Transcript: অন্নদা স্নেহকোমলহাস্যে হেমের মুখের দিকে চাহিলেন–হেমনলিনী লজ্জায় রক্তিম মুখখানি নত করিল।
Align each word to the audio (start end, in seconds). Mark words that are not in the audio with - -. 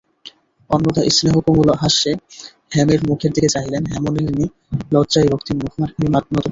অন্নদা 0.69 1.01
স্নেহকোমলহাস্যে 1.09 2.11
হেমের 2.73 3.01
মুখের 3.09 3.31
দিকে 3.35 3.49
চাহিলেন–হেমনলিনী 3.49 4.45
লজ্জায় 4.91 5.27
রক্তিম 5.27 5.57
মুখখানি 5.61 6.07
নত 6.07 6.25
করিল। 6.25 6.37